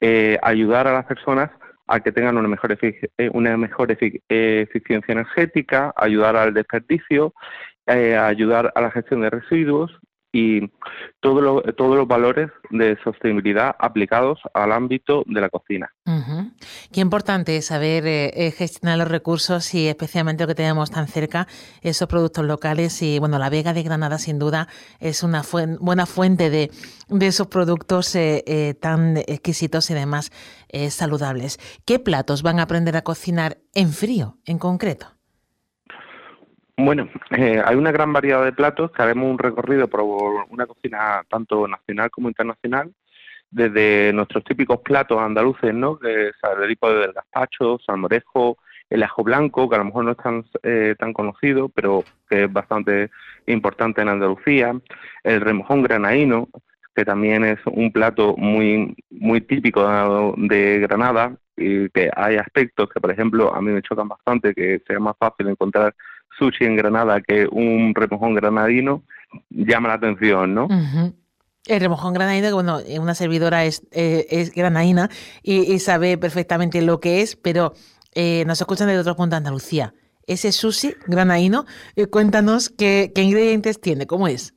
eh, 0.00 0.38
ayudar 0.42 0.86
a 0.86 0.92
las 0.92 1.06
personas 1.06 1.50
a 1.86 2.00
que 2.00 2.12
tengan 2.12 2.36
una 2.36 2.48
mejor, 2.48 2.76
eh, 2.80 3.30
una 3.32 3.56
mejor 3.56 3.90
eficiencia 3.92 5.12
energética, 5.12 5.92
ayudar 5.96 6.36
al 6.36 6.52
desperdicio, 6.52 7.32
eh, 7.86 8.16
ayudar 8.16 8.72
a 8.74 8.80
la 8.80 8.90
gestión 8.90 9.20
de 9.20 9.30
residuos 9.30 9.96
y 10.36 10.70
todo 11.20 11.62
todos 11.72 11.96
los 11.96 12.06
valores 12.06 12.50
de 12.68 12.98
sostenibilidad 13.02 13.74
aplicados 13.78 14.38
al 14.52 14.70
ámbito 14.70 15.24
de 15.26 15.40
la 15.40 15.48
cocina. 15.48 15.90
Qué 16.92 17.00
importante 17.00 17.56
es 17.56 17.66
saber 17.66 18.06
eh, 18.06 18.32
eh, 18.34 18.50
gestionar 18.50 18.98
los 18.98 19.08
recursos 19.08 19.72
y 19.74 19.88
especialmente 19.88 20.44
lo 20.44 20.48
que 20.48 20.54
tenemos 20.54 20.90
tan 20.90 21.08
cerca, 21.08 21.48
esos 21.80 22.06
productos 22.06 22.44
locales. 22.44 23.00
Y 23.00 23.18
bueno, 23.18 23.38
la 23.38 23.48
Vega 23.48 23.72
de 23.72 23.82
Granada 23.82 24.18
sin 24.18 24.38
duda 24.38 24.68
es 25.00 25.22
una 25.22 25.42
buena 25.80 26.04
fuente 26.04 26.50
de, 26.50 26.70
esos 27.20 27.46
productos 27.46 28.14
eh, 28.14 28.76
tan 28.80 29.16
exquisitos 29.16 29.88
y 29.88 29.94
además 29.94 30.30
saludables. 30.90 31.58
¿Qué 31.86 31.98
platos 31.98 32.42
van 32.42 32.58
a 32.58 32.64
aprender 32.64 32.96
a 32.96 33.02
cocinar 33.02 33.56
en 33.74 33.90
frío 33.92 34.36
en 34.44 34.58
concreto? 34.58 35.15
Bueno, 36.78 37.08
eh, 37.30 37.62
hay 37.64 37.74
una 37.76 37.90
gran 37.90 38.12
variedad 38.12 38.44
de 38.44 38.52
platos 38.52 38.90
que 38.92 39.02
haremos 39.02 39.30
un 39.30 39.38
recorrido 39.38 39.88
por 39.88 40.02
una 40.50 40.66
cocina 40.66 41.22
tanto 41.28 41.66
nacional 41.66 42.10
como 42.10 42.28
internacional, 42.28 42.92
desde 43.50 44.12
nuestros 44.12 44.44
típicos 44.44 44.80
platos 44.82 45.18
andaluces, 45.18 45.72
¿no? 45.72 45.98
Que 45.98 46.28
es 46.28 46.34
el 46.60 46.68
tipo 46.68 46.90
del 46.92 47.12
gazpacho, 47.12 47.78
salmorejo, 47.84 48.58
el 48.90 49.02
ajo 49.02 49.24
blanco, 49.24 49.68
que 49.68 49.76
a 49.76 49.78
lo 49.78 49.86
mejor 49.86 50.04
no 50.04 50.10
es 50.12 50.16
tan, 50.18 50.44
eh, 50.62 50.94
tan 50.98 51.14
conocido, 51.14 51.70
pero 51.70 52.04
que 52.28 52.44
es 52.44 52.52
bastante 52.52 53.10
importante 53.46 54.02
en 54.02 54.08
Andalucía, 54.10 54.78
el 55.24 55.40
remojón 55.40 55.82
granaíno, 55.82 56.48
que 56.94 57.04
también 57.04 57.44
es 57.44 57.58
un 57.66 57.90
plato 57.92 58.36
muy 58.36 58.94
muy 59.10 59.40
típico 59.40 60.34
de 60.36 60.78
Granada 60.80 61.36
y 61.56 61.88
que 61.90 62.10
hay 62.14 62.36
aspectos 62.36 62.88
que, 62.90 63.00
por 63.00 63.10
ejemplo, 63.10 63.54
a 63.54 63.60
mí 63.62 63.70
me 63.70 63.82
chocan 63.82 64.08
bastante, 64.08 64.54
que 64.54 64.82
sea 64.86 64.98
más 65.00 65.16
fácil 65.18 65.48
encontrar 65.48 65.94
sushi 66.38 66.64
en 66.64 66.76
Granada 66.76 67.20
que 67.20 67.46
un 67.50 67.94
remojón 67.94 68.34
granadino, 68.34 69.02
llama 69.50 69.88
la 69.88 69.94
atención, 69.94 70.54
¿no? 70.54 70.68
El 71.66 71.80
remojón 71.80 72.14
granadino, 72.14 72.54
bueno, 72.54 72.78
una 73.00 73.14
servidora 73.14 73.64
es, 73.64 73.82
eh, 73.90 74.26
es 74.30 74.52
granadina 74.54 75.08
y, 75.42 75.78
sabe 75.80 76.16
perfectamente 76.16 76.80
lo 76.80 77.00
que 77.00 77.22
es, 77.22 77.34
pero 77.34 77.72
eh, 78.14 78.44
nos 78.46 78.60
escuchan 78.60 78.86
de 78.86 78.98
otro 78.98 79.16
punto 79.16 79.34
de 79.34 79.38
Andalucía. 79.38 79.92
Ese 80.28 80.52
sushi 80.52 80.94
granadino, 81.06 81.64
eh, 81.96 82.06
cuéntanos 82.06 82.70
qué, 82.70 83.12
ingredientes 83.16 83.80
tiene, 83.80 84.06
cómo 84.06 84.28
es. 84.28 84.54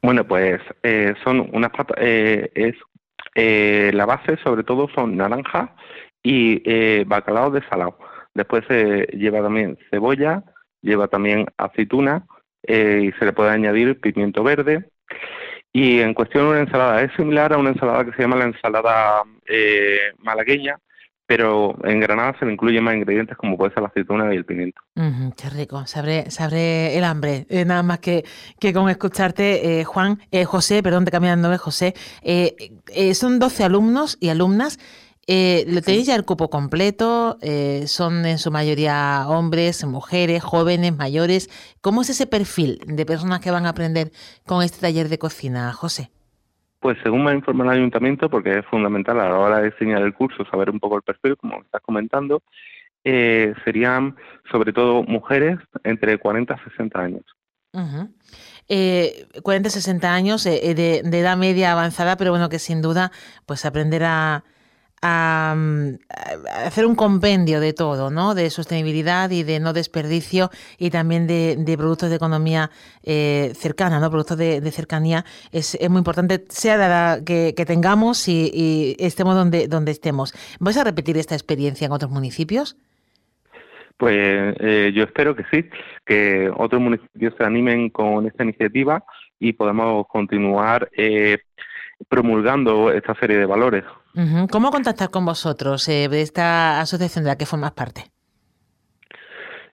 Bueno, 0.00 0.26
pues 0.26 0.60
son 1.24 1.50
unas 1.52 1.72
patas, 1.72 1.96
es 2.00 2.74
la 3.34 4.06
base 4.06 4.38
sobre 4.42 4.62
todo 4.64 4.88
son 4.94 5.16
naranja 5.16 5.74
y 6.22 7.04
bacalao 7.04 7.50
de 7.50 7.62
salado. 7.68 7.98
Después 8.32 8.64
se 8.68 9.08
lleva 9.12 9.42
también 9.42 9.76
cebolla, 9.90 10.44
lleva 10.82 11.08
también 11.08 11.46
aceituna 11.56 12.26
eh, 12.62 13.00
y 13.04 13.18
se 13.18 13.24
le 13.24 13.32
puede 13.32 13.50
añadir 13.50 14.00
pimiento 14.00 14.42
verde. 14.42 14.90
Y 15.72 16.00
en 16.00 16.14
cuestión 16.14 16.44
de 16.44 16.50
una 16.50 16.60
ensalada, 16.60 17.02
es 17.02 17.12
similar 17.14 17.52
a 17.52 17.58
una 17.58 17.70
ensalada 17.70 18.04
que 18.04 18.12
se 18.12 18.22
llama 18.22 18.36
la 18.36 18.46
ensalada 18.46 19.22
eh, 19.46 20.12
malagueña, 20.18 20.78
pero 21.28 21.76
en 21.84 22.00
Granada 22.00 22.34
se 22.38 22.46
le 22.46 22.54
incluyen 22.54 22.82
más 22.82 22.94
ingredientes 22.94 23.36
como 23.36 23.58
puede 23.58 23.74
ser 23.74 23.82
la 23.82 23.90
aceituna 23.90 24.32
y 24.32 24.38
el 24.38 24.46
pimiento. 24.46 24.80
qué 24.94 25.50
rico, 25.50 25.86
sabré, 25.86 26.30
sabré 26.30 26.96
el 26.96 27.04
hambre, 27.04 27.46
eh, 27.50 27.66
nada 27.66 27.82
más 27.82 27.98
que, 27.98 28.24
que 28.58 28.72
con 28.72 28.88
escucharte, 28.88 29.80
eh, 29.80 29.84
Juan, 29.84 30.20
eh, 30.30 30.46
José, 30.46 30.82
perdón, 30.82 31.04
te 31.04 31.10
cambié 31.10 31.30
el 31.30 31.42
nombre, 31.42 31.58
José, 31.58 31.92
son 33.12 33.38
12 33.38 33.62
alumnos 33.62 34.16
y 34.20 34.30
alumnas, 34.30 34.78
¿lo 35.28 35.82
tenéis 35.82 36.06
ya 36.06 36.14
el 36.14 36.24
cupo 36.24 36.48
completo? 36.48 37.38
¿Son 37.86 38.24
en 38.24 38.38
su 38.38 38.50
mayoría 38.50 39.24
hombres, 39.28 39.84
mujeres, 39.84 40.42
jóvenes, 40.42 40.96
mayores? 40.96 41.50
¿Cómo 41.82 42.00
es 42.02 42.10
ese 42.10 42.26
perfil 42.26 42.80
de 42.86 43.04
personas 43.04 43.40
que 43.40 43.50
van 43.50 43.66
a 43.66 43.70
aprender 43.70 44.10
con 44.46 44.62
este 44.62 44.80
taller 44.80 45.08
de 45.08 45.18
cocina, 45.18 45.72
José? 45.72 46.10
Pues 46.80 46.96
según 47.02 47.24
me 47.24 47.34
informa 47.34 47.64
el 47.64 47.70
ayuntamiento, 47.70 48.30
porque 48.30 48.58
es 48.58 48.66
fundamental 48.66 49.20
a 49.20 49.28
la 49.28 49.38
hora 49.38 49.58
de 49.58 49.70
diseñar 49.70 50.02
el 50.02 50.14
curso 50.14 50.44
saber 50.50 50.70
un 50.70 50.78
poco 50.78 50.96
el 50.96 51.02
perfil, 51.02 51.36
como 51.36 51.60
estás 51.60 51.82
comentando, 51.82 52.42
eh, 53.04 53.52
serían 53.64 54.16
sobre 54.50 54.72
todo 54.72 55.02
mujeres 55.02 55.58
entre 55.84 56.18
40 56.18 56.54
y 56.54 56.70
60 56.70 57.00
años. 57.00 57.24
40 59.42 59.70
60 59.70 60.14
años 60.14 60.46
eh, 60.46 60.74
de, 60.74 61.02
de, 61.04 61.18
edad 61.18 61.36
media 61.36 61.72
avanzada, 61.72 62.16
pero 62.16 62.30
bueno, 62.30 62.48
que 62.48 62.58
sin 62.58 62.80
duda 62.80 63.12
pues 63.46 63.64
aprender 63.64 64.04
a, 64.04 64.44
a, 65.02 65.56
hacer 66.64 66.86
un 66.86 66.94
compendio 66.94 67.60
de 67.60 67.72
todo, 67.72 68.10
¿no? 68.10 68.34
De 68.34 68.50
sostenibilidad 68.50 69.30
y 69.30 69.42
de 69.42 69.60
no 69.60 69.72
desperdicio 69.72 70.50
y 70.78 70.90
también 70.90 71.26
de, 71.26 71.74
productos 71.76 72.10
de 72.10 72.16
economía 72.16 72.70
eh, 73.02 73.52
cercana, 73.54 74.00
¿no? 74.00 74.10
Productos 74.10 74.38
de, 74.38 74.70
cercanía 74.70 75.24
es, 75.52 75.78
muy 75.88 75.98
importante, 75.98 76.44
sea 76.48 76.76
la 76.76 77.20
que, 77.24 77.52
tengamos 77.66 78.28
y, 78.28 78.96
estemos 78.98 79.34
donde, 79.34 79.68
donde 79.68 79.92
estemos. 79.92 80.34
¿Vais 80.60 80.76
a 80.76 80.84
repetir 80.84 81.16
esta 81.16 81.34
experiencia 81.34 81.86
en 81.86 81.92
otros 81.92 82.10
municipios? 82.10 82.76
Pues 83.98 84.54
eh, 84.60 84.92
yo 84.94 85.02
espero 85.02 85.34
que 85.34 85.44
sí, 85.50 85.68
que 86.06 86.50
otros 86.56 86.80
municipios 86.80 87.34
se 87.36 87.42
animen 87.44 87.90
con 87.90 88.26
esta 88.26 88.44
iniciativa 88.44 89.04
y 89.40 89.52
podamos 89.54 90.06
continuar 90.06 90.88
eh, 90.96 91.38
promulgando 92.08 92.92
esta 92.92 93.14
serie 93.14 93.38
de 93.38 93.46
valores. 93.46 93.84
¿Cómo 94.50 94.70
contactar 94.70 95.10
con 95.10 95.24
vosotros 95.24 95.88
eh, 95.88 96.08
de 96.08 96.22
esta 96.22 96.80
asociación 96.80 97.24
de 97.24 97.30
la 97.30 97.38
que 97.38 97.46
formas 97.46 97.72
parte? 97.72 98.04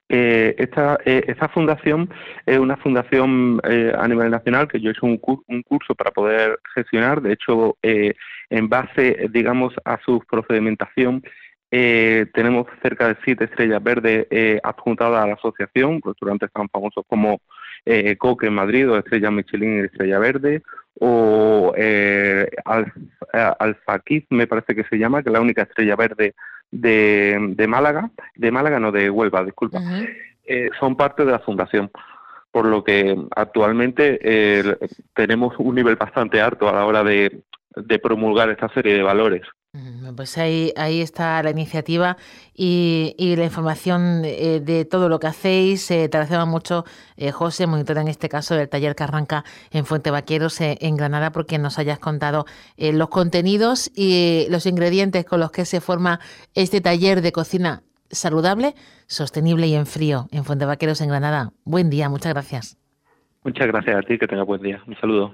Eh, 0.08 0.54
esta, 0.60 1.00
eh, 1.04 1.24
esta 1.28 1.50
fundación 1.50 2.14
es 2.46 2.60
una 2.60 2.78
fundación 2.78 3.60
a 3.64 4.08
nivel 4.08 4.30
nacional 4.30 4.68
que 4.68 4.80
yo 4.80 4.90
he 4.90 4.92
hecho 4.92 5.08
un, 5.08 5.20
un 5.48 5.64
curso 5.64 5.96
para 5.96 6.12
poder 6.12 6.60
gestionar. 6.76 7.22
De 7.22 7.34
hecho, 7.34 7.78
en 7.82 8.70
base, 8.70 9.28
digamos, 9.32 9.74
a 9.84 10.00
su 10.06 10.22
procedimentación, 10.30 11.24
tenemos 11.70 12.68
cerca 12.84 13.08
de 13.08 13.18
siete 13.26 13.46
estrellas 13.46 13.82
verdes 13.82 14.28
adjuntadas 14.64 15.24
a 15.24 15.28
la 15.28 15.34
asociación, 15.34 16.00
restaurantes 16.06 16.52
tan 16.54 16.70
famosos 16.70 17.04
como 17.08 17.42
Coque 18.20 18.48
en 18.48 18.54
Madrid 18.54 18.90
o 18.90 18.98
Estrella 18.98 19.32
Michelin 19.32 19.80
y 19.80 19.86
Estrella 19.86 20.20
Verde, 20.20 20.62
o 21.00 21.74
eh, 21.76 22.50
me 24.30 24.48
parece 24.48 24.76
que 24.76 24.84
se 24.86 24.98
llama, 24.98 25.22
que 25.22 25.30
es 25.30 25.34
la 25.34 25.42
única 25.42 25.64
estrella 25.64 25.96
verde 25.96 26.36
de, 26.72 27.38
de 27.56 27.68
Málaga, 27.68 28.10
de 28.36 28.52
Málaga, 28.52 28.80
no 28.80 28.92
de 28.92 29.10
Huelva, 29.10 29.44
disculpa, 29.44 29.82
eh, 30.46 30.70
son 30.80 30.96
parte 30.96 31.26
de 31.26 31.32
la 31.32 31.40
fundación. 31.40 31.92
Por 32.52 32.68
lo 32.68 32.86
que 32.86 33.18
actualmente 33.36 34.18
eh, 34.22 34.78
tenemos 35.14 35.56
un 35.58 35.76
nivel 35.76 35.98
bastante 35.98 36.40
alto 36.40 36.70
a 36.70 36.74
la 36.74 36.86
hora 36.86 37.04
de 37.04 37.42
promulgar 38.02 38.50
esta 38.50 38.70
serie 38.70 38.94
de 38.94 39.04
valores. 39.04 39.44
Pues 40.16 40.38
ahí, 40.38 40.72
ahí 40.78 41.02
está 41.02 41.44
la 41.44 41.50
iniciativa 41.50 42.16
y, 42.54 43.14
la 43.36 43.44
información 43.44 44.22
eh, 44.24 44.62
de 44.62 44.86
todo 44.86 45.10
lo 45.10 45.20
que 45.20 45.28
hacéis. 45.28 45.92
Eh, 45.92 46.08
te 46.08 46.18
agradecemos 46.18 46.48
mucho, 46.48 46.86
eh, 47.18 47.32
José, 47.32 47.68
monitor 47.68 47.98
en 47.98 48.08
este 48.08 48.30
caso 48.30 48.56
del 48.56 48.70
taller 48.70 48.96
que 48.96 49.04
arranca 49.04 49.44
en 49.72 49.86
Fuente 49.86 50.12
Vaqueros, 50.12 50.62
en 50.62 50.96
Granada, 50.96 51.32
porque 51.32 51.58
nos 51.58 51.78
hayas 51.78 52.00
contado 52.00 52.46
los 52.78 53.10
contenidos 53.10 53.92
y 53.94 54.48
los 54.50 54.66
ingredientes 54.66 55.26
con 55.26 55.40
los 55.40 55.52
que 55.52 55.66
se 55.66 55.82
forma 55.82 56.20
este 56.54 56.80
taller 56.80 57.22
de 57.22 57.32
cocina 57.32 57.84
saludable, 58.10 58.76
sostenible 59.08 59.68
y 59.68 59.76
en 59.76 59.86
frío 59.86 60.28
en 60.32 60.46
Fuente 60.46 60.66
Vaqueros, 60.66 61.02
en 61.02 61.10
Granada. 61.10 61.52
Buen 61.66 61.90
día, 61.90 62.08
muchas 62.10 62.34
gracias. 62.34 62.78
Muchas 63.44 63.68
gracias 63.68 63.96
a 63.98 64.02
ti, 64.02 64.18
que 64.18 64.28
tenga 64.28 64.44
buen 64.44 64.62
día. 64.62 64.82
Un 64.88 64.96
saludo. 64.98 65.34